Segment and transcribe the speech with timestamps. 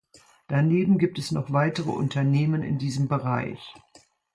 [0.47, 3.75] Daneben gibt es noch weitere Unternehmen in diesem Bereich.